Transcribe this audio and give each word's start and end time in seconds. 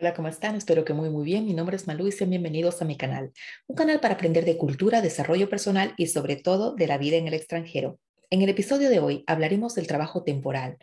Hola, 0.00 0.14
¿cómo 0.14 0.28
están? 0.28 0.54
Espero 0.54 0.82
que 0.82 0.94
muy 0.94 1.10
muy 1.10 1.24
bien. 1.24 1.44
Mi 1.44 1.52
nombre 1.52 1.76
es 1.76 1.86
Malu 1.86 2.06
y 2.06 2.12
sean 2.12 2.30
bienvenidos 2.30 2.80
a 2.80 2.86
mi 2.86 2.96
canal. 2.96 3.32
Un 3.66 3.76
canal 3.76 4.00
para 4.00 4.14
aprender 4.14 4.46
de 4.46 4.56
cultura, 4.56 5.02
desarrollo 5.02 5.50
personal 5.50 5.92
y 5.98 6.06
sobre 6.06 6.36
todo 6.36 6.74
de 6.74 6.86
la 6.86 6.96
vida 6.96 7.18
en 7.18 7.28
el 7.28 7.34
extranjero. 7.34 7.98
En 8.30 8.40
el 8.40 8.48
episodio 8.48 8.88
de 8.88 8.98
hoy 8.98 9.24
hablaremos 9.26 9.74
del 9.74 9.86
trabajo 9.86 10.22
temporal. 10.22 10.78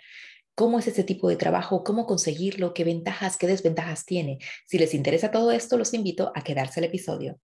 ¿Cómo 0.53 0.77
es 0.77 0.85
ese 0.85 1.03
tipo 1.03 1.29
de 1.29 1.35
trabajo? 1.35 1.83
¿Cómo 1.83 2.05
conseguirlo? 2.05 2.75
¿Qué 2.75 2.83
ventajas, 2.83 3.37
qué 3.37 3.47
desventajas 3.47 4.05
tiene? 4.05 4.37
Si 4.67 4.77
les 4.77 4.93
interesa 4.93 5.31
todo 5.31 5.51
esto, 5.51 5.79
los 5.79 5.95
invito 5.95 6.31
a 6.35 6.43
quedarse 6.43 6.79
al 6.79 6.83
episodio. 6.83 7.39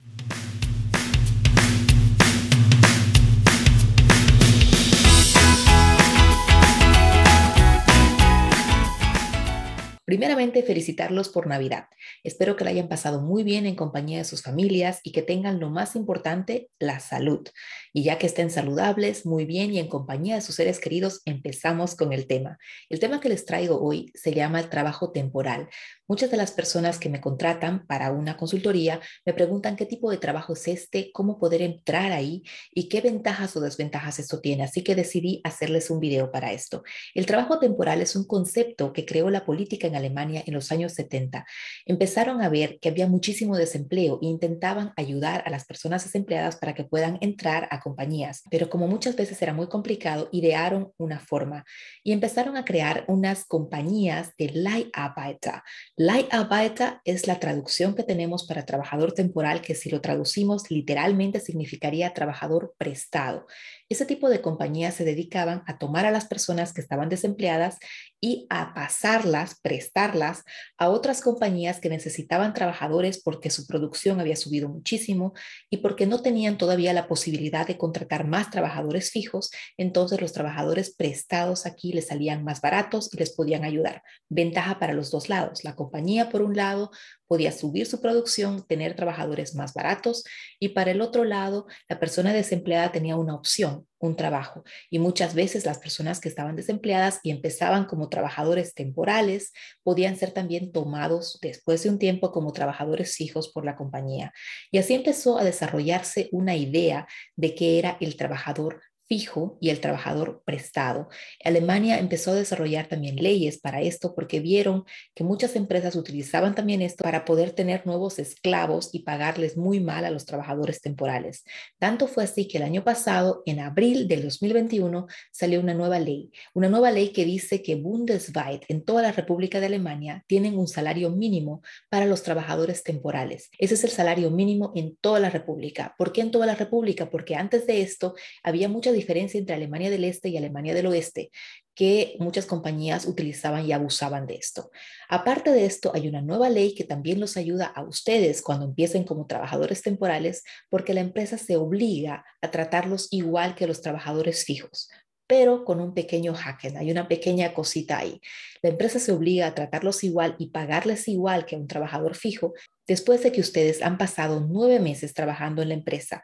Felicitarlos 10.51 11.29
por 11.29 11.47
Navidad. 11.47 11.87
Espero 12.21 12.57
que 12.57 12.65
la 12.65 12.71
hayan 12.71 12.89
pasado 12.89 13.21
muy 13.21 13.43
bien 13.43 13.65
en 13.65 13.75
compañía 13.75 14.17
de 14.17 14.25
sus 14.25 14.41
familias 14.41 14.99
y 15.01 15.13
que 15.13 15.21
tengan 15.21 15.61
lo 15.61 15.69
más 15.69 15.95
importante, 15.95 16.69
la 16.79 16.99
salud. 16.99 17.47
Y 17.93 18.03
ya 18.03 18.17
que 18.17 18.27
estén 18.27 18.51
saludables, 18.51 19.25
muy 19.25 19.45
bien 19.45 19.71
y 19.71 19.79
en 19.79 19.87
compañía 19.87 20.35
de 20.35 20.41
sus 20.41 20.55
seres 20.55 20.79
queridos, 20.79 21.21
empezamos 21.25 21.95
con 21.95 22.11
el 22.11 22.27
tema. 22.27 22.57
El 22.89 22.99
tema 22.99 23.21
que 23.21 23.29
les 23.29 23.45
traigo 23.45 23.81
hoy 23.81 24.11
se 24.15 24.33
llama 24.33 24.59
el 24.59 24.69
trabajo 24.69 25.11
temporal. 25.11 25.69
Muchas 26.07 26.29
de 26.29 26.37
las 26.37 26.51
personas 26.51 26.99
que 26.99 27.09
me 27.09 27.21
contratan 27.21 27.87
para 27.87 28.11
una 28.11 28.35
consultoría 28.35 28.99
me 29.25 29.33
preguntan 29.33 29.77
qué 29.77 29.85
tipo 29.85 30.11
de 30.11 30.17
trabajo 30.17 30.53
es 30.53 30.67
este, 30.67 31.11
cómo 31.13 31.39
poder 31.39 31.61
entrar 31.61 32.11
ahí 32.11 32.43
y 32.73 32.89
qué 32.89 32.99
ventajas 32.99 33.55
o 33.55 33.61
desventajas 33.61 34.19
esto 34.19 34.41
tiene. 34.41 34.63
Así 34.63 34.83
que 34.83 34.95
decidí 34.95 35.39
hacerles 35.45 35.89
un 35.89 36.01
video 36.01 36.31
para 36.31 36.51
esto. 36.51 36.83
El 37.15 37.25
trabajo 37.25 37.59
temporal 37.59 38.01
es 38.01 38.17
un 38.17 38.27
concepto 38.27 38.91
que 38.91 39.05
creó 39.05 39.29
la 39.29 39.45
política 39.45 39.87
en 39.87 39.95
Alemania 39.95 40.32
en 40.45 40.53
los 40.53 40.71
años 40.71 40.93
70. 40.93 41.45
Empezaron 41.85 42.41
a 42.41 42.49
ver 42.49 42.79
que 42.79 42.89
había 42.89 43.07
muchísimo 43.07 43.57
desempleo 43.57 44.19
e 44.21 44.25
intentaban 44.25 44.93
ayudar 44.95 45.43
a 45.45 45.49
las 45.49 45.65
personas 45.65 46.03
desempleadas 46.03 46.55
para 46.55 46.73
que 46.73 46.83
puedan 46.83 47.17
entrar 47.21 47.67
a 47.71 47.79
compañías. 47.79 48.43
Pero 48.49 48.69
como 48.69 48.87
muchas 48.87 49.15
veces 49.15 49.41
era 49.41 49.53
muy 49.53 49.67
complicado, 49.67 50.29
idearon 50.31 50.91
una 50.97 51.19
forma 51.19 51.65
y 52.03 52.11
empezaron 52.11 52.57
a 52.57 52.65
crear 52.65 53.05
unas 53.07 53.45
compañías 53.45 54.31
de 54.37 54.49
Leiharbeiter. 54.49 55.61
Leiharbeiter 55.97 56.99
es 57.03 57.27
la 57.27 57.39
traducción 57.39 57.95
que 57.95 58.03
tenemos 58.03 58.45
para 58.47 58.65
trabajador 58.65 59.13
temporal, 59.13 59.61
que 59.61 59.75
si 59.75 59.89
lo 59.89 60.01
traducimos 60.01 60.69
literalmente 60.69 61.39
significaría 61.39 62.13
trabajador 62.13 62.73
prestado. 62.77 63.45
Ese 63.93 64.07
tipo 64.07 64.27
de 64.27 64.41
compañías 64.41 64.95
se 64.95 65.05
dedicaban 65.05 65.61
a 65.67 65.77
tomar 65.77 66.07
a 66.07 66.09
las 66.09 66.25
personas 66.25 66.73
que 66.73 66.81
estaban 66.81 67.09
desempleadas 67.09 67.77
y 68.19 68.47
a 68.49 68.73
pasarlas, 68.73 69.59
prestarlas 69.61 70.41
a 70.79 70.89
otras 70.89 71.21
compañías 71.21 71.79
que 71.79 71.89
necesitaban 71.89 72.55
trabajadores 72.55 73.21
porque 73.21 73.51
su 73.51 73.67
producción 73.67 74.19
había 74.19 74.35
subido 74.35 74.67
muchísimo 74.67 75.33
y 75.69 75.77
porque 75.77 76.07
no 76.07 76.23
tenían 76.23 76.57
todavía 76.57 76.91
la 76.91 77.07
posibilidad 77.07 77.67
de 77.67 77.77
contratar 77.77 78.25
más 78.25 78.49
trabajadores 78.49 79.11
fijos, 79.11 79.51
entonces 79.77 80.19
los 80.19 80.33
trabajadores 80.33 80.95
prestados 80.95 81.67
aquí 81.67 81.93
les 81.93 82.07
salían 82.07 82.43
más 82.43 82.61
baratos 82.61 83.13
y 83.13 83.17
les 83.17 83.31
podían 83.35 83.63
ayudar. 83.63 84.01
Ventaja 84.27 84.79
para 84.79 84.93
los 84.93 85.11
dos 85.11 85.29
lados. 85.29 85.63
La 85.63 85.75
compañía, 85.75 86.31
por 86.31 86.41
un 86.41 86.55
lado, 86.55 86.89
podía 87.33 87.51
subir 87.51 87.87
su 87.87 87.99
producción, 87.99 88.63
tener 88.67 88.95
trabajadores 88.95 89.55
más 89.55 89.73
baratos 89.73 90.23
y 90.59 90.69
para 90.69 90.91
el 90.91 91.01
otro 91.01 91.23
lado, 91.23 91.65
la 91.89 91.99
persona 91.99 92.31
desempleada 92.31 92.91
tenía 92.91 93.15
una 93.15 93.33
opción, 93.33 93.87
un 93.97 94.15
trabajo. 94.15 94.63
Y 94.91 94.99
muchas 94.99 95.33
veces 95.33 95.65
las 95.65 95.79
personas 95.79 96.19
que 96.19 96.29
estaban 96.29 96.55
desempleadas 96.55 97.21
y 97.23 97.31
empezaban 97.31 97.85
como 97.85 98.07
trabajadores 98.07 98.75
temporales 98.75 99.51
podían 99.81 100.15
ser 100.15 100.29
también 100.29 100.71
tomados 100.71 101.39
después 101.41 101.81
de 101.81 101.89
un 101.89 101.97
tiempo 101.97 102.31
como 102.31 102.53
trabajadores 102.53 103.15
fijos 103.15 103.49
por 103.51 103.65
la 103.65 103.75
compañía. 103.75 104.31
Y 104.69 104.77
así 104.77 104.93
empezó 104.93 105.39
a 105.39 105.43
desarrollarse 105.43 106.29
una 106.31 106.55
idea 106.55 107.07
de 107.35 107.55
qué 107.55 107.79
era 107.79 107.97
el 107.99 108.15
trabajador 108.15 108.79
fijo 109.13 109.59
y 109.61 109.69
el 109.69 109.79
trabajador 109.79 110.41
prestado. 110.43 111.07
Alemania 111.45 111.99
empezó 111.99 112.31
a 112.31 112.35
desarrollar 112.35 112.87
también 112.87 113.15
leyes 113.17 113.59
para 113.59 113.79
esto 113.79 114.15
porque 114.15 114.39
vieron 114.39 114.85
que 115.13 115.23
muchas 115.23 115.55
empresas 115.55 115.95
utilizaban 115.95 116.55
también 116.55 116.81
esto 116.81 117.03
para 117.03 117.23
poder 117.23 117.51
tener 117.51 117.85
nuevos 117.85 118.17
esclavos 118.17 118.89
y 118.91 119.03
pagarles 119.03 119.55
muy 119.55 119.79
mal 119.79 120.03
a 120.05 120.09
los 120.09 120.25
trabajadores 120.25 120.81
temporales. 120.81 121.43
Tanto 121.77 122.07
fue 122.07 122.23
así 122.23 122.47
que 122.47 122.57
el 122.57 122.63
año 122.63 122.83
pasado, 122.83 123.43
en 123.45 123.59
abril 123.59 124.07
del 124.07 124.23
2021, 124.23 125.05
salió 125.31 125.59
una 125.59 125.75
nueva 125.75 125.99
ley, 125.99 126.31
una 126.55 126.69
nueva 126.69 126.89
ley 126.89 127.09
que 127.09 127.23
dice 127.23 127.61
que 127.61 127.75
bundesweit, 127.75 128.63
en 128.67 128.83
toda 128.83 129.03
la 129.03 129.11
República 129.11 129.59
de 129.59 129.67
Alemania, 129.67 130.23
tienen 130.25 130.57
un 130.57 130.67
salario 130.67 131.11
mínimo 131.11 131.61
para 131.87 132.07
los 132.07 132.23
trabajadores 132.23 132.81
temporales. 132.81 133.51
Ese 133.59 133.75
es 133.75 133.83
el 133.83 133.91
salario 133.91 134.31
mínimo 134.31 134.71
en 134.73 134.95
toda 134.95 135.19
la 135.19 135.29
República. 135.29 135.93
¿Por 135.99 136.11
qué 136.11 136.21
en 136.21 136.31
toda 136.31 136.47
la 136.47 136.55
República? 136.55 137.11
Porque 137.11 137.35
antes 137.35 137.67
de 137.67 137.83
esto 137.83 138.15
había 138.41 138.69
mucha 138.69 138.91
entre 139.07 139.55
Alemania 139.55 139.89
del 139.89 140.03
Este 140.03 140.29
y 140.29 140.37
Alemania 140.37 140.73
del 140.73 140.87
Oeste, 140.87 141.31
que 141.75 142.15
muchas 142.19 142.45
compañías 142.45 143.05
utilizaban 143.05 143.65
y 143.65 143.71
abusaban 143.71 144.27
de 144.27 144.35
esto. 144.35 144.71
Aparte 145.09 145.51
de 145.51 145.65
esto, 145.65 145.91
hay 145.93 146.07
una 146.07 146.21
nueva 146.21 146.49
ley 146.49 146.75
que 146.75 146.83
también 146.83 147.19
los 147.19 147.37
ayuda 147.37 147.65
a 147.65 147.83
ustedes 147.83 148.41
cuando 148.41 148.65
empiecen 148.65 149.03
como 149.03 149.27
trabajadores 149.27 149.81
temporales, 149.81 150.43
porque 150.69 150.93
la 150.93 151.01
empresa 151.01 151.37
se 151.37 151.57
obliga 151.57 152.25
a 152.41 152.51
tratarlos 152.51 153.07
igual 153.11 153.55
que 153.55 153.67
los 153.67 153.81
trabajadores 153.81 154.45
fijos 154.45 154.89
pero 155.33 155.63
con 155.63 155.79
un 155.79 155.93
pequeño 155.93 156.35
hacken, 156.35 156.77
hay 156.77 156.91
una 156.91 157.07
pequeña 157.07 157.53
cosita 157.53 157.97
ahí. 157.97 158.19
La 158.61 158.69
empresa 158.69 158.99
se 158.99 159.11
obliga 159.11 159.47
a 159.47 159.55
tratarlos 159.55 160.03
igual 160.03 160.35
y 160.37 160.49
pagarles 160.49 161.07
igual 161.07 161.45
que 161.45 161.55
un 161.55 161.67
trabajador 161.67 162.15
fijo 162.15 162.53
después 162.87 163.23
de 163.23 163.31
que 163.31 163.41
ustedes 163.41 163.81
han 163.81 163.97
pasado 163.97 164.45
nueve 164.47 164.79
meses 164.79 165.13
trabajando 165.13 165.61
en 165.61 165.69
la 165.69 165.73
empresa. 165.75 166.23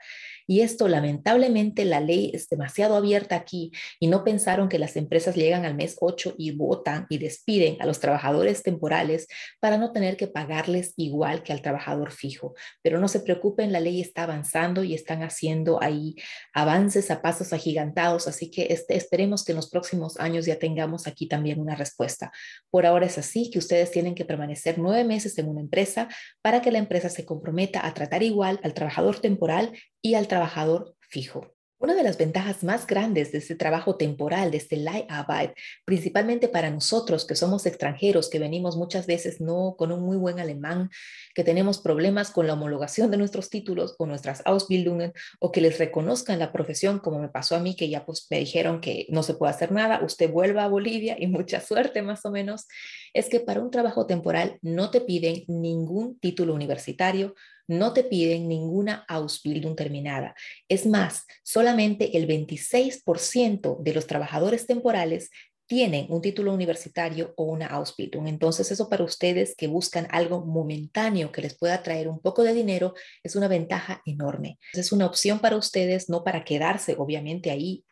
Y 0.50 0.62
esto, 0.62 0.88
lamentablemente, 0.88 1.86
la 1.86 2.00
ley 2.00 2.32
es 2.34 2.50
demasiado 2.50 2.96
abierta 2.96 3.36
aquí 3.36 3.72
y 4.00 4.08
no 4.08 4.24
pensaron 4.24 4.68
que 4.68 4.80
las 4.80 4.96
empresas 4.96 5.36
llegan 5.36 5.64
al 5.64 5.76
mes 5.76 5.98
8 6.02 6.34
y 6.40 6.50
votan 6.50 7.06
y 7.08 7.20
despiden 7.20 7.80
a 7.80 7.86
los 7.86 8.00
trabajadores 8.00 8.64
temporales 8.64 9.28
para 9.60 9.78
no 9.78 9.92
tener 9.92 10.18
que 10.18 10.26
pagarles 10.26 10.94
igual 10.98 11.44
que 11.44 11.54
al 11.54 11.62
trabajador 11.62 12.10
fijo. 12.12 12.56
Pero 12.82 13.00
no 13.00 13.08
se 13.08 13.20
preocupen, 13.20 13.72
la 13.72 13.80
ley 13.80 14.02
está 14.02 14.24
avanzando 14.24 14.84
y 14.84 14.96
están 14.96 15.22
haciendo 15.22 15.84
ahí 15.84 16.16
avances 16.52 17.12
a 17.12 17.22
pasos 17.22 17.54
agigantados, 17.54 18.28
así 18.28 18.50
que 18.50 18.70
este, 18.72 18.96
esperemos 18.96 19.46
que 19.46 19.52
en 19.52 19.58
los 19.58 19.70
próximos 19.70 20.20
años 20.20 20.48
ya 20.48 20.58
tengamos 20.58 21.06
aquí 21.06 21.28
también 21.28 21.60
una 21.60 21.76
respuesta. 21.76 22.32
Por 22.72 22.88
ahora 22.88 23.06
es 23.06 23.20
así 23.20 23.52
que 23.52 23.60
ustedes 23.60 23.92
tienen 23.92 24.16
que 24.16 24.26
permanecer 24.26 24.80
nueve 24.80 25.04
meses 25.04 25.38
en 25.38 25.48
una 25.48 25.62
empresa 25.62 26.08
para 26.42 26.64
que 26.64 26.72
la 26.72 26.80
empresa 26.80 27.10
se 27.10 27.24
comprometa 27.24 27.86
a 27.86 27.94
tratar 27.94 28.24
igual 28.24 28.60
al 28.64 28.74
trabajador 28.74 29.20
temporal 29.20 29.74
y 30.02 30.16
al 30.16 30.28
trabajador 30.28 30.96
fijo. 31.00 31.54
Una 31.82 31.96
de 31.96 32.04
las 32.04 32.18
ventajas 32.18 32.62
más 32.66 32.86
grandes 32.86 33.32
de 33.32 33.38
este 33.38 33.56
trabajo 33.56 33.96
temporal, 33.96 34.52
de 34.52 34.58
este 34.58 34.76
Leiharbeit, 34.76 35.52
principalmente 35.86 36.50
para 36.50 36.70
nosotros 36.70 37.24
que 37.26 37.36
somos 37.36 37.66
extranjeros, 37.66 38.30
que 38.30 38.38
venimos 38.38 38.76
muchas 38.76 39.08
veces 39.08 39.40
no 39.40 39.76
con 39.78 39.94
un 39.94 40.02
muy 40.02 40.18
buen 40.18 40.42
alemán, 40.42 40.90
que 41.34 41.46
tenemos 41.46 41.80
problemas 41.80 42.32
con 42.32 42.48
la 42.48 42.54
homologación 42.56 43.12
de 43.12 43.16
nuestros 43.16 43.50
títulos 43.50 43.96
o 43.98 44.06
nuestras 44.06 44.42
Ausbildungen, 44.44 45.14
o 45.40 45.54
que 45.54 45.62
les 45.62 45.78
reconozcan 45.80 46.38
la 46.38 46.52
profesión, 46.52 47.00
como 47.00 47.18
me 47.20 47.30
pasó 47.30 47.56
a 47.56 47.60
mí, 47.60 47.78
que 47.78 47.88
ya 47.88 48.06
pues 48.06 48.28
me 48.30 48.40
dijeron 48.40 48.82
que 48.82 49.06
no 49.08 49.24
se 49.24 49.36
puede 49.36 49.54
hacer 49.54 49.72
nada, 49.72 50.04
usted 50.04 50.30
vuelva 50.30 50.66
a 50.66 50.68
Bolivia 50.68 51.16
y 51.18 51.28
mucha 51.28 51.62
suerte 51.66 52.02
más 52.02 52.26
o 52.26 52.32
menos, 52.32 52.68
es 53.14 53.30
que 53.30 53.40
para 53.40 53.62
un 53.62 53.72
trabajo 53.72 54.06
temporal 54.06 54.60
no 54.62 54.92
te 54.92 55.00
piden 55.00 55.46
ningún 55.48 56.20
título 56.20 56.54
universitario, 56.56 57.36
no 57.70 57.94
te 57.94 58.04
piden 58.04 58.50
ninguna 58.50 59.06
Ausbildung 59.08 59.76
terminada. 59.76 60.36
Es 60.68 60.86
más, 60.88 61.26
solamente 61.44 62.18
el 62.18 62.28
26% 62.28 63.78
de 63.82 63.94
los 63.94 64.08
trabajadores 64.08 64.66
temporales 64.66 65.30
tienen 65.68 66.08
un 66.10 66.22
título 66.22 66.52
universitario 66.52 67.36
o 67.38 67.44
una 67.44 67.68
Ausbildung. 67.68 68.28
Entonces, 68.28 68.72
eso 68.72 68.90
para 68.90 69.04
ustedes 69.04 69.56
que 69.56 69.68
buscan 69.68 70.08
algo 70.10 70.44
momentáneo 70.44 71.32
que 71.32 71.44
les 71.44 71.56
pueda 71.56 71.84
traer 71.84 72.08
un 72.08 72.20
poco 72.20 72.42
de 72.42 72.56
dinero 72.56 72.96
es 73.24 73.36
una 73.36 73.48
ventaja 73.48 74.02
enorme. 74.04 74.58
Es 74.74 74.92
una 74.92 75.06
opción 75.06 75.38
para 75.38 75.56
ustedes, 75.56 76.10
no 76.10 76.24
para 76.24 76.44
quedarse 76.44 76.96
obviamente 76.98 77.52
ahí 77.52 77.86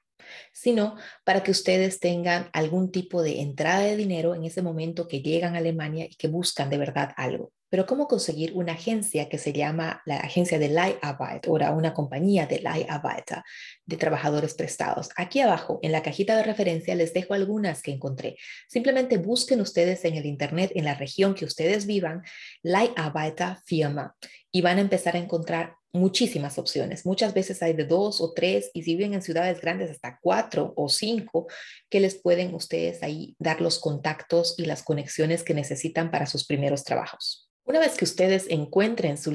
sino 0.51 0.97
para 1.23 1.41
que 1.41 1.51
ustedes 1.51 2.01
tengan 2.01 2.49
algún 2.51 2.91
tipo 2.91 3.21
de 3.21 3.39
entrada 3.39 3.81
de 3.81 3.95
dinero 3.95 4.35
en 4.35 4.43
ese 4.43 4.61
momento 4.61 5.07
que 5.07 5.21
llegan 5.21 5.55
a 5.55 5.59
Alemania 5.59 6.05
y 6.05 6.15
que 6.15 6.27
buscan 6.27 6.69
de 6.69 6.77
verdad 6.77 7.13
algo. 7.15 7.53
Pero 7.69 7.85
¿cómo 7.85 8.07
conseguir 8.07 8.53
una 8.55 8.73
agencia 8.73 9.27
que 9.27 9.37
se 9.37 9.51
llama 9.51 10.01
la 10.05 10.17
agencia 10.17 10.57
de 10.57 10.69
Leiharbeit 10.69 11.47
o 11.47 11.53
una 11.53 11.93
compañía 11.93 12.45
de 12.45 12.59
Leiharbeit 12.59 13.31
de 13.85 13.97
trabajadores 13.97 14.53
prestados? 14.53 15.09
Aquí 15.17 15.41
abajo 15.41 15.79
en 15.81 15.91
la 15.91 16.01
cajita 16.01 16.37
de 16.37 16.43
referencia 16.43 16.95
les 16.95 17.13
dejo 17.13 17.33
algunas 17.33 17.81
que 17.81 17.91
encontré. 17.91 18.37
Simplemente 18.67 19.17
busquen 19.17 19.59
ustedes 19.61 20.05
en 20.05 20.15
el 20.15 20.25
internet 20.25 20.71
en 20.75 20.85
la 20.85 20.95
región 20.95 21.35
que 21.35 21.45
ustedes 21.45 21.85
vivan 21.85 22.23
Leiharbeiter 22.63 23.57
Firma 23.65 24.15
y 24.51 24.61
van 24.61 24.77
a 24.77 24.81
empezar 24.81 25.15
a 25.15 25.19
encontrar 25.19 25.75
muchísimas 25.91 26.57
opciones. 26.57 27.05
Muchas 27.05 27.33
veces 27.33 27.61
hay 27.61 27.73
de 27.73 27.85
dos 27.85 28.21
o 28.21 28.33
tres 28.33 28.71
y 28.73 28.83
si 28.83 28.95
viven 28.95 29.13
en 29.13 29.21
ciudades 29.21 29.59
grandes 29.61 29.89
hasta 29.89 30.19
cuatro 30.21 30.73
o 30.75 30.89
cinco 30.89 31.47
que 31.89 31.99
les 31.99 32.15
pueden 32.15 32.53
ustedes 32.55 33.03
ahí 33.03 33.35
dar 33.39 33.61
los 33.61 33.79
contactos 33.79 34.55
y 34.57 34.65
las 34.65 34.83
conexiones 34.83 35.43
que 35.43 35.53
necesitan 35.53 36.11
para 36.11 36.25
sus 36.25 36.45
primeros 36.45 36.83
trabajos. 36.83 37.46
Una 37.67 37.79
vez 37.79 37.97
que 37.97 38.05
ustedes 38.05 38.47
encuentren 38.49 39.17
su 39.17 39.33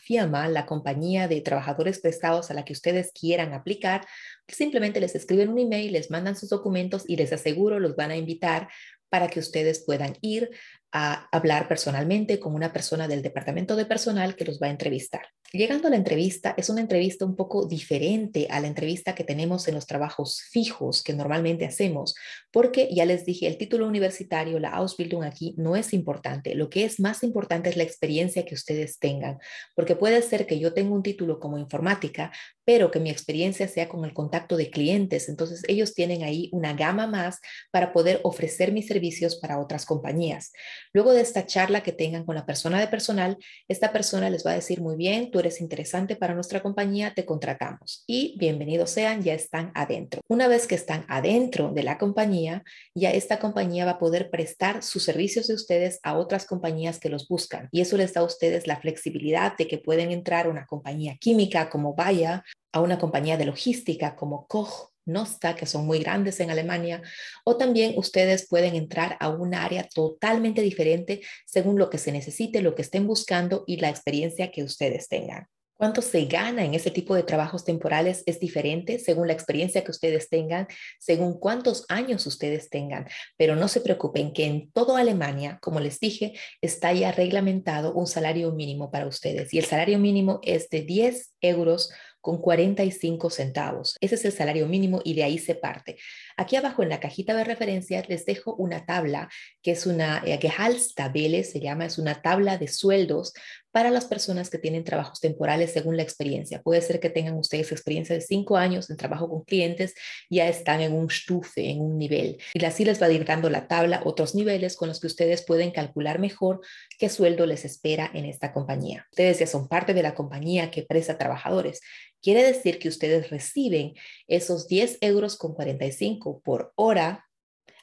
Firma, 0.00 0.46
la 0.46 0.66
compañía 0.66 1.26
de 1.26 1.40
trabajadores 1.40 1.98
prestados 1.98 2.48
a 2.48 2.54
la 2.54 2.64
que 2.64 2.72
ustedes 2.72 3.10
quieran 3.10 3.54
aplicar, 3.54 4.06
simplemente 4.46 5.00
les 5.00 5.16
escriben 5.16 5.48
un 5.48 5.58
email, 5.58 5.90
les 5.90 6.12
mandan 6.12 6.36
sus 6.36 6.48
documentos 6.48 7.02
y 7.08 7.16
les 7.16 7.32
aseguro 7.32 7.80
los 7.80 7.96
van 7.96 8.12
a 8.12 8.16
invitar 8.16 8.68
para 9.08 9.26
que 9.26 9.40
ustedes 9.40 9.82
puedan 9.84 10.16
ir 10.20 10.48
a 10.92 11.26
hablar 11.32 11.66
personalmente 11.66 12.38
con 12.38 12.54
una 12.54 12.72
persona 12.72 13.08
del 13.08 13.20
departamento 13.20 13.74
de 13.74 13.84
personal 13.84 14.36
que 14.36 14.44
los 14.44 14.60
va 14.60 14.68
a 14.68 14.70
entrevistar. 14.70 15.22
Llegando 15.52 15.88
a 15.88 15.90
la 15.90 15.96
entrevista, 15.96 16.54
es 16.56 16.70
una 16.70 16.80
entrevista 16.80 17.24
un 17.24 17.34
poco 17.34 17.66
diferente 17.66 18.46
a 18.50 18.60
la 18.60 18.68
entrevista 18.68 19.16
que 19.16 19.24
tenemos 19.24 19.66
en 19.66 19.74
los 19.74 19.84
trabajos 19.84 20.42
fijos 20.52 21.02
que 21.02 21.12
normalmente 21.12 21.64
hacemos, 21.64 22.14
porque 22.52 22.88
ya 22.94 23.04
les 23.04 23.26
dije, 23.26 23.48
el 23.48 23.56
título 23.56 23.88
universitario, 23.88 24.60
la 24.60 24.70
Ausbildung 24.70 25.24
aquí 25.24 25.56
no 25.58 25.74
es 25.74 25.92
importante. 25.92 26.54
Lo 26.54 26.70
que 26.70 26.84
es 26.84 27.00
más 27.00 27.24
importante 27.24 27.68
es 27.68 27.76
la 27.76 27.82
experiencia 27.82 28.44
que 28.44 28.54
ustedes 28.54 29.00
tengan, 29.00 29.38
porque 29.74 29.96
puede 29.96 30.22
ser 30.22 30.46
que 30.46 30.60
yo 30.60 30.72
tenga 30.72 30.94
un 30.94 31.02
título 31.02 31.40
como 31.40 31.58
informática, 31.58 32.30
pero 32.64 32.92
que 32.92 33.00
mi 33.00 33.10
experiencia 33.10 33.66
sea 33.66 33.88
con 33.88 34.04
el 34.04 34.12
contacto 34.12 34.56
de 34.56 34.70
clientes. 34.70 35.28
Entonces, 35.28 35.64
ellos 35.66 35.94
tienen 35.94 36.22
ahí 36.22 36.48
una 36.52 36.74
gama 36.74 37.08
más 37.08 37.40
para 37.72 37.92
poder 37.92 38.20
ofrecer 38.22 38.70
mis 38.70 38.86
servicios 38.86 39.34
para 39.34 39.58
otras 39.58 39.84
compañías. 39.84 40.52
Luego 40.92 41.12
de 41.12 41.22
esta 41.22 41.44
charla 41.44 41.82
que 41.82 41.90
tengan 41.90 42.24
con 42.24 42.36
la 42.36 42.46
persona 42.46 42.78
de 42.78 42.86
personal, 42.86 43.36
esta 43.66 43.90
persona 43.90 44.30
les 44.30 44.46
va 44.46 44.52
a 44.52 44.54
decir, 44.54 44.80
muy 44.80 44.94
bien, 44.94 45.32
tú 45.32 45.39
eres 45.40 45.60
interesante 45.60 46.16
para 46.16 46.34
nuestra 46.34 46.62
compañía, 46.62 47.14
te 47.14 47.24
contratamos. 47.24 48.04
Y 48.06 48.36
bienvenidos 48.38 48.90
sean, 48.90 49.22
ya 49.22 49.34
están 49.34 49.72
adentro. 49.74 50.20
Una 50.28 50.48
vez 50.48 50.66
que 50.66 50.74
están 50.74 51.04
adentro 51.08 51.72
de 51.72 51.82
la 51.82 51.98
compañía, 51.98 52.62
ya 52.94 53.10
esta 53.10 53.38
compañía 53.38 53.84
va 53.84 53.92
a 53.92 53.98
poder 53.98 54.30
prestar 54.30 54.82
sus 54.82 55.02
servicios 55.02 55.48
de 55.48 55.54
ustedes 55.54 55.98
a 56.02 56.16
otras 56.16 56.46
compañías 56.46 56.98
que 56.98 57.08
los 57.08 57.26
buscan. 57.28 57.68
Y 57.72 57.80
eso 57.80 57.96
les 57.96 58.14
da 58.14 58.20
a 58.20 58.24
ustedes 58.24 58.66
la 58.66 58.80
flexibilidad 58.80 59.56
de 59.56 59.66
que 59.66 59.78
pueden 59.78 60.12
entrar 60.12 60.46
a 60.46 60.50
una 60.50 60.66
compañía 60.66 61.16
química 61.18 61.70
como 61.70 61.94
Bayer, 61.94 62.42
a 62.72 62.80
una 62.80 62.98
compañía 62.98 63.36
de 63.36 63.46
logística 63.46 64.14
como 64.14 64.46
Koch 64.46 64.89
Nosta, 65.06 65.56
que 65.56 65.66
son 65.66 65.86
muy 65.86 65.98
grandes 66.00 66.40
en 66.40 66.50
Alemania, 66.50 67.02
o 67.44 67.56
también 67.56 67.94
ustedes 67.96 68.48
pueden 68.48 68.74
entrar 68.74 69.16
a 69.20 69.28
un 69.28 69.54
área 69.54 69.88
totalmente 69.92 70.62
diferente 70.62 71.20
según 71.46 71.78
lo 71.78 71.90
que 71.90 71.98
se 71.98 72.12
necesite, 72.12 72.62
lo 72.62 72.74
que 72.74 72.82
estén 72.82 73.06
buscando 73.06 73.64
y 73.66 73.76
la 73.78 73.88
experiencia 73.90 74.50
que 74.50 74.62
ustedes 74.62 75.08
tengan. 75.08 75.46
Cuánto 75.80 76.02
se 76.02 76.26
gana 76.26 76.62
en 76.62 76.74
ese 76.74 76.90
tipo 76.90 77.14
de 77.14 77.22
trabajos 77.22 77.64
temporales 77.64 78.22
es 78.26 78.38
diferente 78.38 78.98
según 78.98 79.28
la 79.28 79.32
experiencia 79.32 79.82
que 79.82 79.90
ustedes 79.90 80.28
tengan, 80.28 80.68
según 80.98 81.40
cuántos 81.40 81.86
años 81.88 82.26
ustedes 82.26 82.68
tengan. 82.68 83.08
Pero 83.38 83.56
no 83.56 83.66
se 83.66 83.80
preocupen 83.80 84.34
que 84.34 84.44
en 84.44 84.70
toda 84.72 85.00
Alemania, 85.00 85.58
como 85.62 85.80
les 85.80 85.98
dije, 85.98 86.34
está 86.60 86.92
ya 86.92 87.12
reglamentado 87.12 87.94
un 87.94 88.06
salario 88.06 88.52
mínimo 88.52 88.90
para 88.90 89.06
ustedes. 89.06 89.54
Y 89.54 89.58
el 89.58 89.64
salario 89.64 89.98
mínimo 89.98 90.40
es 90.42 90.68
de 90.68 90.82
10 90.82 91.32
euros 91.40 91.90
con 92.20 92.40
45 92.40 93.30
centavos. 93.30 93.96
Ese 94.00 94.14
es 94.16 94.24
el 94.24 94.32
salario 94.32 94.66
mínimo 94.66 95.00
y 95.04 95.14
de 95.14 95.24
ahí 95.24 95.38
se 95.38 95.54
parte. 95.54 95.96
Aquí 96.40 96.56
abajo 96.56 96.82
en 96.82 96.88
la 96.88 97.00
cajita 97.00 97.34
de 97.34 97.44
referencia 97.44 98.02
les 98.08 98.24
dejo 98.24 98.54
una 98.54 98.86
tabla 98.86 99.28
que 99.60 99.72
es 99.72 99.84
una 99.84 100.22
eh, 100.24 100.38
Gehaltstabelle, 100.40 101.44
se 101.44 101.60
llama, 101.60 101.84
es 101.84 101.98
una 101.98 102.22
tabla 102.22 102.56
de 102.56 102.66
sueldos 102.66 103.34
para 103.72 103.90
las 103.90 104.06
personas 104.06 104.48
que 104.48 104.56
tienen 104.56 104.82
trabajos 104.82 105.20
temporales 105.20 105.70
según 105.70 105.98
la 105.98 106.02
experiencia. 106.02 106.62
Puede 106.62 106.80
ser 106.80 106.98
que 106.98 107.10
tengan 107.10 107.36
ustedes 107.36 107.70
experiencia 107.72 108.14
de 108.14 108.22
cinco 108.22 108.56
años 108.56 108.88
en 108.88 108.96
trabajo 108.96 109.28
con 109.28 109.44
clientes, 109.44 109.94
ya 110.30 110.48
están 110.48 110.80
en 110.80 110.94
un 110.94 111.10
Stufe, 111.10 111.68
en 111.68 111.82
un 111.82 111.98
nivel. 111.98 112.38
Y 112.54 112.64
así 112.64 112.86
les 112.86 113.02
va 113.02 113.08
dando 113.10 113.50
la 113.50 113.68
tabla 113.68 114.00
otros 114.06 114.34
niveles 114.34 114.76
con 114.76 114.88
los 114.88 114.98
que 114.98 115.08
ustedes 115.08 115.42
pueden 115.44 115.72
calcular 115.72 116.18
mejor 116.18 116.62
qué 116.98 117.10
sueldo 117.10 117.44
les 117.44 117.66
espera 117.66 118.10
en 118.14 118.24
esta 118.24 118.54
compañía. 118.54 119.06
Ustedes 119.10 119.40
ya 119.40 119.46
son 119.46 119.68
parte 119.68 119.92
de 119.92 120.02
la 120.02 120.14
compañía 120.14 120.70
que 120.70 120.84
presta 120.84 121.18
trabajadores 121.18 121.82
Quiere 122.22 122.42
decir 122.42 122.78
que 122.78 122.88
ustedes 122.88 123.30
reciben 123.30 123.94
esos 124.28 124.68
10 124.68 124.98
euros 125.00 125.36
con 125.36 125.54
45 125.54 126.40
por 126.40 126.72
hora, 126.76 127.26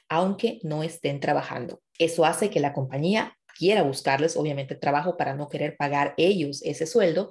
aunque 0.08 0.60
no 0.62 0.82
estén 0.82 1.20
trabajando. 1.20 1.82
Eso 1.98 2.24
hace 2.24 2.50
que 2.50 2.60
la 2.60 2.72
compañía 2.72 3.36
quiera 3.58 3.82
buscarles, 3.82 4.36
obviamente, 4.36 4.76
trabajo 4.76 5.16
para 5.16 5.34
no 5.34 5.48
querer 5.48 5.76
pagar 5.76 6.14
ellos 6.16 6.62
ese 6.62 6.86
sueldo. 6.86 7.30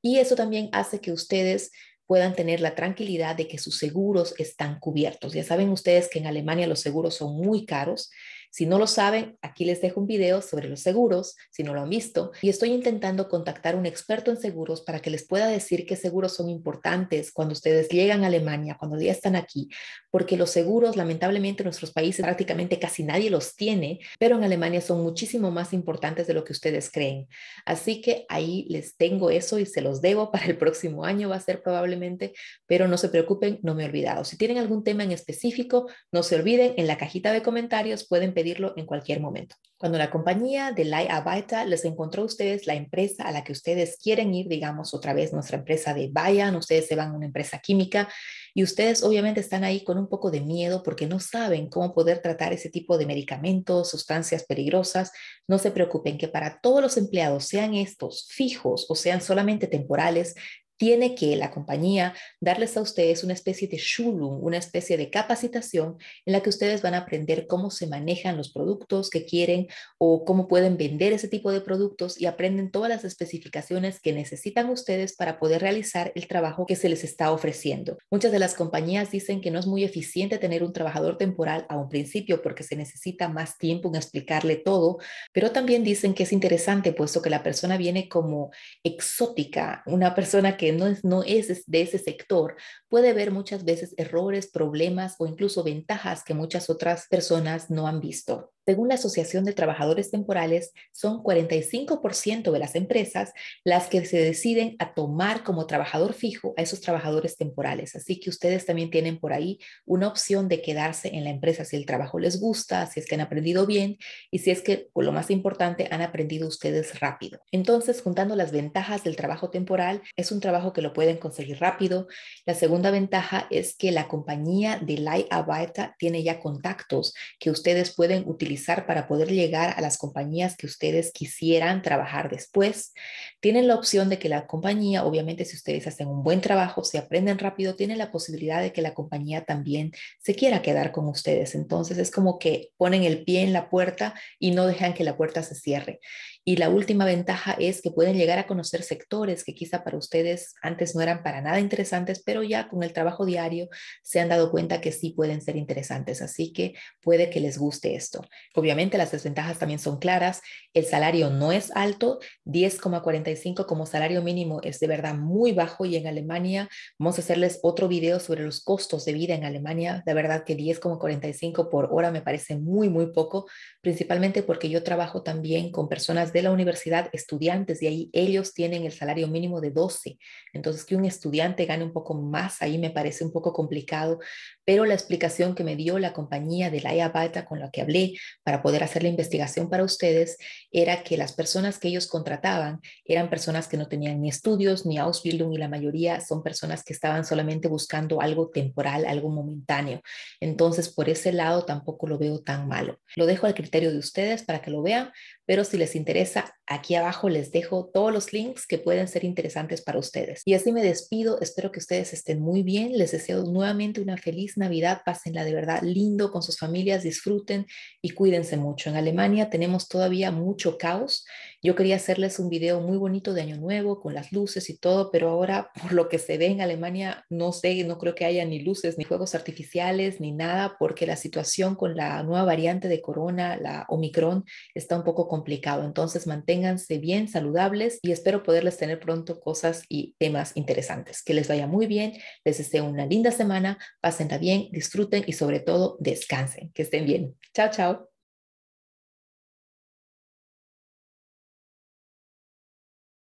Y 0.00 0.18
eso 0.18 0.36
también 0.36 0.68
hace 0.72 1.00
que 1.00 1.12
ustedes 1.12 1.72
puedan 2.06 2.34
tener 2.34 2.60
la 2.60 2.74
tranquilidad 2.74 3.34
de 3.34 3.48
que 3.48 3.58
sus 3.58 3.78
seguros 3.78 4.34
están 4.38 4.78
cubiertos. 4.78 5.32
Ya 5.32 5.42
saben 5.42 5.70
ustedes 5.70 6.08
que 6.08 6.18
en 6.18 6.26
Alemania 6.26 6.66
los 6.66 6.80
seguros 6.80 7.14
son 7.14 7.36
muy 7.36 7.64
caros 7.66 8.10
si 8.54 8.66
no 8.66 8.78
lo 8.78 8.86
saben, 8.86 9.36
aquí 9.42 9.64
les 9.64 9.80
dejo 9.80 10.00
un 10.00 10.06
video 10.06 10.40
sobre 10.40 10.68
los 10.68 10.78
seguros, 10.78 11.34
si 11.50 11.64
no 11.64 11.74
lo 11.74 11.80
han 11.80 11.90
visto, 11.90 12.30
y 12.40 12.50
estoy 12.50 12.70
intentando 12.70 13.28
contactar 13.28 13.74
a 13.74 13.76
un 13.76 13.84
experto 13.84 14.30
en 14.30 14.36
seguros 14.36 14.80
para 14.82 15.00
que 15.00 15.10
les 15.10 15.26
pueda 15.26 15.48
decir 15.48 15.84
qué 15.84 15.96
seguros 15.96 16.36
son 16.36 16.48
importantes 16.48 17.32
cuando 17.32 17.52
ustedes 17.52 17.88
llegan 17.88 18.22
a 18.22 18.28
Alemania, 18.28 18.76
cuando 18.78 18.96
ya 19.00 19.10
están 19.10 19.34
aquí, 19.34 19.70
porque 20.08 20.36
los 20.36 20.50
seguros, 20.50 20.94
lamentablemente, 20.94 21.64
en 21.64 21.64
nuestros 21.64 21.90
países 21.90 22.24
prácticamente 22.24 22.78
casi 22.78 23.02
nadie 23.02 23.28
los 23.28 23.56
tiene, 23.56 23.98
pero 24.20 24.36
en 24.36 24.44
Alemania 24.44 24.80
son 24.80 25.02
muchísimo 25.02 25.50
más 25.50 25.72
importantes 25.72 26.28
de 26.28 26.34
lo 26.34 26.44
que 26.44 26.52
ustedes 26.52 26.92
creen. 26.92 27.26
Así 27.66 28.00
que 28.00 28.24
ahí 28.28 28.66
les 28.68 28.96
tengo 28.96 29.30
eso 29.30 29.58
y 29.58 29.66
se 29.66 29.80
los 29.80 30.00
debo 30.00 30.30
para 30.30 30.46
el 30.46 30.56
próximo 30.56 31.04
año, 31.04 31.28
va 31.28 31.34
a 31.34 31.40
ser 31.40 31.60
probablemente, 31.60 32.32
pero 32.68 32.86
no 32.86 32.98
se 32.98 33.08
preocupen, 33.08 33.58
no 33.64 33.74
me 33.74 33.82
he 33.82 33.86
olvidado. 33.86 34.24
Si 34.24 34.38
tienen 34.38 34.58
algún 34.58 34.84
tema 34.84 35.02
en 35.02 35.10
específico, 35.10 35.90
no 36.12 36.22
se 36.22 36.36
olviden, 36.36 36.74
en 36.76 36.86
la 36.86 36.98
cajita 36.98 37.32
de 37.32 37.42
comentarios 37.42 38.06
pueden 38.06 38.32
pedir 38.32 38.43
en 38.44 38.86
cualquier 38.86 39.20
momento. 39.20 39.56
Cuando 39.76 39.98
la 39.98 40.10
compañía 40.10 40.72
de 40.72 40.84
Leiharbeit 40.84 41.52
les 41.66 41.84
encontró 41.84 42.22
a 42.22 42.26
ustedes 42.26 42.66
la 42.66 42.74
empresa 42.74 43.24
a 43.24 43.32
la 43.32 43.44
que 43.44 43.52
ustedes 43.52 43.98
quieren 44.02 44.32
ir, 44.32 44.48
digamos 44.48 44.94
otra 44.94 45.12
vez 45.12 45.32
nuestra 45.32 45.58
empresa 45.58 45.92
de 45.92 46.08
Bayern, 46.10 46.56
ustedes 46.56 46.86
se 46.86 46.96
van 46.96 47.10
a 47.10 47.16
una 47.16 47.26
empresa 47.26 47.58
química 47.58 48.08
y 48.54 48.62
ustedes 48.62 49.02
obviamente 49.02 49.40
están 49.40 49.64
ahí 49.64 49.82
con 49.82 49.98
un 49.98 50.08
poco 50.08 50.30
de 50.30 50.40
miedo 50.40 50.82
porque 50.82 51.06
no 51.06 51.18
saben 51.18 51.68
cómo 51.68 51.92
poder 51.92 52.20
tratar 52.20 52.52
ese 52.52 52.70
tipo 52.70 52.96
de 52.96 53.06
medicamentos, 53.06 53.90
sustancias 53.90 54.44
peligrosas. 54.44 55.10
No 55.48 55.58
se 55.58 55.72
preocupen 55.72 56.18
que 56.18 56.28
para 56.28 56.60
todos 56.60 56.80
los 56.80 56.96
empleados, 56.96 57.44
sean 57.46 57.74
estos 57.74 58.28
fijos 58.30 58.86
o 58.88 58.94
sean 58.94 59.20
solamente 59.20 59.66
temporales, 59.66 60.34
tiene 60.76 61.14
que 61.14 61.36
la 61.36 61.50
compañía 61.50 62.14
darles 62.40 62.76
a 62.76 62.80
ustedes 62.80 63.24
una 63.24 63.32
especie 63.32 63.68
de 63.68 63.78
Schulung, 63.78 64.42
una 64.42 64.58
especie 64.58 64.96
de 64.96 65.10
capacitación 65.10 65.96
en 66.26 66.32
la 66.32 66.42
que 66.42 66.50
ustedes 66.50 66.82
van 66.82 66.94
a 66.94 66.98
aprender 66.98 67.46
cómo 67.46 67.70
se 67.70 67.86
manejan 67.86 68.36
los 68.36 68.52
productos 68.52 69.10
que 69.10 69.24
quieren 69.24 69.68
o 69.98 70.24
cómo 70.24 70.48
pueden 70.48 70.76
vender 70.76 71.12
ese 71.12 71.28
tipo 71.28 71.52
de 71.52 71.60
productos 71.60 72.20
y 72.20 72.26
aprenden 72.26 72.70
todas 72.70 72.88
las 72.88 73.04
especificaciones 73.04 74.00
que 74.00 74.12
necesitan 74.12 74.70
ustedes 74.70 75.14
para 75.14 75.38
poder 75.38 75.62
realizar 75.62 76.12
el 76.14 76.26
trabajo 76.26 76.66
que 76.66 76.76
se 76.76 76.88
les 76.88 77.04
está 77.04 77.30
ofreciendo. 77.30 77.98
Muchas 78.10 78.32
de 78.32 78.38
las 78.38 78.54
compañías 78.54 79.10
dicen 79.10 79.40
que 79.40 79.50
no 79.50 79.58
es 79.58 79.66
muy 79.66 79.84
eficiente 79.84 80.38
tener 80.38 80.62
un 80.62 80.72
trabajador 80.72 81.18
temporal 81.18 81.66
a 81.68 81.76
un 81.76 81.88
principio 81.88 82.42
porque 82.42 82.62
se 82.62 82.76
necesita 82.76 83.28
más 83.28 83.58
tiempo 83.58 83.88
en 83.88 83.96
explicarle 83.96 84.56
todo, 84.56 84.98
pero 85.32 85.50
también 85.52 85.84
dicen 85.84 86.14
que 86.14 86.24
es 86.24 86.32
interesante 86.32 86.92
puesto 86.92 87.22
que 87.22 87.30
la 87.30 87.42
persona 87.42 87.76
viene 87.76 88.08
como 88.08 88.50
exótica, 88.82 89.82
una 89.86 90.14
persona 90.14 90.56
que 90.56 90.63
no 90.72 90.86
es, 90.86 91.04
no 91.04 91.22
es 91.22 91.64
de 91.66 91.82
ese 91.82 91.98
sector, 91.98 92.56
puede 92.88 93.12
ver 93.12 93.30
muchas 93.30 93.64
veces 93.64 93.94
errores, 93.96 94.46
problemas 94.46 95.16
o 95.18 95.26
incluso 95.26 95.62
ventajas 95.62 96.24
que 96.24 96.34
muchas 96.34 96.70
otras 96.70 97.06
personas 97.08 97.70
no 97.70 97.86
han 97.86 98.00
visto. 98.00 98.53
Según 98.66 98.88
la 98.88 98.94
Asociación 98.94 99.44
de 99.44 99.52
Trabajadores 99.52 100.10
Temporales, 100.10 100.72
son 100.90 101.22
45% 101.22 102.50
de 102.50 102.58
las 102.58 102.74
empresas 102.74 103.32
las 103.62 103.88
que 103.88 104.04
se 104.06 104.18
deciden 104.18 104.76
a 104.78 104.94
tomar 104.94 105.44
como 105.44 105.66
trabajador 105.66 106.14
fijo 106.14 106.54
a 106.56 106.62
esos 106.62 106.80
trabajadores 106.80 107.36
temporales. 107.36 107.94
Así 107.94 108.18
que 108.18 108.30
ustedes 108.30 108.64
también 108.64 108.90
tienen 108.90 109.18
por 109.18 109.34
ahí 109.34 109.58
una 109.84 110.08
opción 110.08 110.48
de 110.48 110.62
quedarse 110.62 111.14
en 111.14 111.24
la 111.24 111.30
empresa 111.30 111.64
si 111.66 111.76
el 111.76 111.84
trabajo 111.84 112.18
les 112.18 112.40
gusta, 112.40 112.86
si 112.86 113.00
es 113.00 113.06
que 113.06 113.16
han 113.16 113.20
aprendido 113.20 113.66
bien 113.66 113.98
y 114.30 114.38
si 114.38 114.50
es 114.50 114.62
que, 114.62 114.88
por 114.92 115.04
lo 115.04 115.12
más 115.12 115.30
importante, 115.30 115.88
han 115.90 116.00
aprendido 116.00 116.48
ustedes 116.48 117.00
rápido. 117.00 117.40
Entonces, 117.52 118.00
juntando 118.00 118.34
las 118.34 118.50
ventajas 118.50 119.04
del 119.04 119.16
trabajo 119.16 119.50
temporal, 119.50 120.02
es 120.16 120.32
un 120.32 120.40
trabajo 120.40 120.72
que 120.72 120.82
lo 120.82 120.94
pueden 120.94 121.18
conseguir 121.18 121.58
rápido. 121.60 122.06
La 122.46 122.54
segunda 122.54 122.90
ventaja 122.90 123.46
es 123.50 123.76
que 123.76 123.92
la 123.92 124.08
compañía 124.08 124.78
de 124.78 124.98
Leiharbeit 124.98 125.94
tiene 125.98 126.22
ya 126.22 126.40
contactos 126.40 127.14
que 127.38 127.50
ustedes 127.50 127.94
pueden 127.94 128.24
utilizar 128.26 128.53
para 128.86 129.06
poder 129.06 129.30
llegar 129.30 129.74
a 129.76 129.80
las 129.80 129.98
compañías 129.98 130.56
que 130.56 130.66
ustedes 130.66 131.12
quisieran 131.12 131.82
trabajar 131.82 132.30
después. 132.30 132.92
Tienen 133.40 133.68
la 133.68 133.74
opción 133.74 134.08
de 134.08 134.18
que 134.18 134.28
la 134.28 134.46
compañía, 134.46 135.04
obviamente 135.04 135.44
si 135.44 135.56
ustedes 135.56 135.86
hacen 135.86 136.08
un 136.08 136.22
buen 136.22 136.40
trabajo, 136.40 136.84
si 136.84 136.96
aprenden 136.96 137.38
rápido, 137.38 137.74
tienen 137.74 137.98
la 137.98 138.10
posibilidad 138.10 138.60
de 138.60 138.72
que 138.72 138.82
la 138.82 138.94
compañía 138.94 139.44
también 139.44 139.92
se 140.22 140.34
quiera 140.34 140.62
quedar 140.62 140.92
con 140.92 141.08
ustedes. 141.08 141.54
Entonces 141.54 141.98
es 141.98 142.10
como 142.10 142.38
que 142.38 142.70
ponen 142.76 143.04
el 143.04 143.24
pie 143.24 143.42
en 143.42 143.52
la 143.52 143.68
puerta 143.68 144.14
y 144.38 144.52
no 144.52 144.66
dejan 144.66 144.94
que 144.94 145.04
la 145.04 145.16
puerta 145.16 145.42
se 145.42 145.54
cierre. 145.54 146.00
Y 146.46 146.56
la 146.56 146.68
última 146.68 147.06
ventaja 147.06 147.56
es 147.58 147.80
que 147.80 147.90
pueden 147.90 148.18
llegar 148.18 148.38
a 148.38 148.46
conocer 148.46 148.82
sectores 148.82 149.44
que 149.44 149.54
quizá 149.54 149.82
para 149.82 149.96
ustedes 149.96 150.54
antes 150.62 150.94
no 150.94 151.00
eran 151.00 151.22
para 151.22 151.40
nada 151.40 151.58
interesantes, 151.58 152.22
pero 152.22 152.42
ya 152.42 152.68
con 152.68 152.82
el 152.82 152.92
trabajo 152.92 153.24
diario 153.24 153.68
se 154.02 154.20
han 154.20 154.28
dado 154.28 154.50
cuenta 154.50 154.82
que 154.82 154.92
sí 154.92 155.10
pueden 155.10 155.40
ser 155.40 155.56
interesantes. 155.56 156.20
Así 156.20 156.52
que 156.52 156.74
puede 157.00 157.30
que 157.30 157.40
les 157.40 157.56
guste 157.56 157.94
esto. 157.94 158.22
Obviamente 158.54 158.98
las 158.98 159.12
desventajas 159.12 159.58
también 159.58 159.78
son 159.78 159.98
claras. 159.98 160.42
El 160.72 160.84
salario 160.84 161.30
no 161.30 161.52
es 161.52 161.70
alto, 161.74 162.18
10,45 162.44 163.66
como 163.66 163.86
salario 163.86 164.22
mínimo 164.22 164.60
es 164.62 164.80
de 164.80 164.86
verdad 164.86 165.14
muy 165.14 165.52
bajo 165.52 165.84
y 165.84 165.96
en 165.96 166.06
Alemania 166.06 166.68
vamos 166.98 167.18
a 167.18 167.22
hacerles 167.22 167.60
otro 167.62 167.88
video 167.88 168.20
sobre 168.20 168.44
los 168.44 168.62
costos 168.62 169.04
de 169.04 169.12
vida 169.12 169.34
en 169.34 169.44
Alemania. 169.44 170.02
De 170.06 170.14
verdad 170.14 170.44
que 170.44 170.56
10,45 170.56 171.70
por 171.70 171.88
hora 171.92 172.10
me 172.10 172.22
parece 172.22 172.56
muy, 172.56 172.88
muy 172.88 173.12
poco, 173.12 173.46
principalmente 173.80 174.42
porque 174.42 174.68
yo 174.68 174.82
trabajo 174.82 175.22
también 175.22 175.70
con 175.70 175.88
personas 175.88 176.32
de 176.32 176.42
la 176.42 176.50
universidad, 176.50 177.08
estudiantes, 177.12 177.82
y 177.82 177.86
ahí 177.86 178.10
ellos 178.12 178.54
tienen 178.54 178.84
el 178.84 178.92
salario 178.92 179.28
mínimo 179.28 179.60
de 179.60 179.70
12. 179.70 180.18
Entonces, 180.52 180.84
que 180.84 180.96
un 180.96 181.04
estudiante 181.04 181.66
gane 181.66 181.84
un 181.84 181.92
poco 181.92 182.14
más 182.14 182.62
ahí 182.62 182.78
me 182.78 182.90
parece 182.90 183.24
un 183.24 183.32
poco 183.32 183.52
complicado, 183.52 184.18
pero 184.64 184.84
la 184.84 184.94
explicación 184.94 185.54
que 185.54 185.64
me 185.64 185.76
dio 185.76 185.98
la 185.98 186.12
compañía 186.12 186.70
de 186.70 186.80
la 186.80 186.94
EABATA 186.94 187.44
con 187.44 187.60
la 187.60 187.70
que 187.70 187.82
hablé 187.82 188.14
para 188.42 188.62
poder 188.62 188.82
hacer 188.82 189.02
la 189.02 189.08
investigación 189.08 189.70
para 189.70 189.84
ustedes 189.84 190.36
era 190.70 191.02
que 191.02 191.16
las 191.16 191.32
personas 191.32 191.78
que 191.78 191.88
ellos 191.88 192.06
contrataban 192.06 192.80
eran 193.04 193.30
personas 193.30 193.68
que 193.68 193.76
no 193.76 193.88
tenían 193.88 194.20
ni 194.20 194.28
estudios 194.28 194.86
ni 194.86 194.98
Ausbildung 194.98 195.52
y 195.54 195.58
la 195.58 195.68
mayoría 195.68 196.20
son 196.20 196.42
personas 196.42 196.84
que 196.84 196.92
estaban 196.92 197.24
solamente 197.24 197.68
buscando 197.68 198.20
algo 198.20 198.50
temporal, 198.50 199.06
algo 199.06 199.30
momentáneo. 199.30 200.00
Entonces, 200.40 200.88
por 200.88 201.08
ese 201.08 201.32
lado 201.32 201.64
tampoco 201.64 202.06
lo 202.06 202.18
veo 202.18 202.40
tan 202.40 202.68
malo. 202.68 203.00
Lo 203.16 203.26
dejo 203.26 203.46
al 203.46 203.54
criterio 203.54 203.92
de 203.92 203.98
ustedes 203.98 204.42
para 204.42 204.60
que 204.60 204.70
lo 204.70 204.82
vean, 204.82 205.10
pero 205.46 205.64
si 205.64 205.76
les 205.76 205.94
interesa, 205.94 206.56
aquí 206.66 206.94
abajo 206.94 207.28
les 207.28 207.52
dejo 207.52 207.90
todos 207.92 208.12
los 208.12 208.32
links 208.32 208.66
que 208.66 208.78
pueden 208.78 209.08
ser 209.08 209.24
interesantes 209.24 209.82
para 209.82 209.98
ustedes. 209.98 210.42
Y 210.44 210.54
así 210.54 210.72
me 210.72 210.82
despido, 210.82 211.40
espero 211.40 211.70
que 211.70 211.78
ustedes 211.78 212.12
estén 212.12 212.40
muy 212.40 212.62
bien, 212.62 212.96
les 212.96 213.12
deseo 213.12 213.44
nuevamente 213.44 214.00
una 214.00 214.16
feliz 214.16 214.56
Navidad, 214.56 215.02
pásenla 215.04 215.44
de 215.44 215.54
verdad 215.54 215.82
lindo 215.82 216.30
con 216.30 216.42
sus 216.42 216.58
familias, 216.58 217.02
disfruten 217.02 217.66
y 218.00 218.10
cuídense 218.10 218.56
mucho. 218.56 218.90
En 218.90 218.96
Alemania 218.96 219.50
tenemos 219.50 219.88
todavía 219.88 220.30
mucho 220.30 220.78
caos. 220.78 221.26
Yo 221.62 221.74
quería 221.74 221.96
hacerles 221.96 222.38
un 222.38 222.48
video 222.48 222.80
muy 222.80 222.98
bonito 222.98 223.32
de 223.32 223.42
Año 223.42 223.56
Nuevo 223.56 224.00
con 224.00 224.14
las 224.14 224.32
luces 224.32 224.68
y 224.70 224.78
todo, 224.78 225.10
pero 225.10 225.30
ahora 225.30 225.70
por 225.80 225.92
lo 225.92 226.08
que 226.08 226.18
se 226.18 226.38
ve 226.38 226.46
en 226.46 226.60
Alemania, 226.60 227.24
no 227.28 227.52
sé, 227.52 227.84
no 227.84 227.98
creo 227.98 228.14
que 228.14 228.24
haya 228.24 228.44
ni 228.44 228.60
luces, 228.60 228.98
ni 228.98 229.04
juegos 229.04 229.34
artificiales, 229.34 230.20
ni 230.20 230.32
nada, 230.32 230.76
porque 230.78 231.06
la 231.06 231.16
situación 231.16 231.74
con 231.74 231.96
la 231.96 232.22
nueva 232.22 232.44
variante 232.44 232.88
de 232.88 233.00
corona, 233.00 233.56
la 233.56 233.86
Omicron, 233.88 234.44
está 234.74 234.96
un 234.96 235.04
poco 235.04 235.28
complicado. 235.34 235.84
Entonces, 235.84 236.28
manténganse 236.28 236.98
bien, 236.98 237.26
saludables 237.26 237.98
y 238.02 238.12
espero 238.12 238.44
poderles 238.44 238.76
tener 238.76 239.00
pronto 239.00 239.40
cosas 239.40 239.82
y 239.88 240.14
temas 240.18 240.52
interesantes. 240.54 241.24
Que 241.24 241.34
les 241.34 241.48
vaya 241.48 241.66
muy 241.66 241.86
bien, 241.88 242.12
les 242.44 242.58
deseo 242.58 242.84
una 242.84 243.06
linda 243.06 243.32
semana, 243.32 243.78
pásenla 244.00 244.38
bien, 244.38 244.68
disfruten 244.70 245.24
y 245.26 245.32
sobre 245.32 245.58
todo 245.58 245.96
descansen. 245.98 246.70
Que 246.72 246.82
estén 246.82 247.04
bien. 247.04 247.34
Chao, 247.52 247.70
chao. 247.70 248.13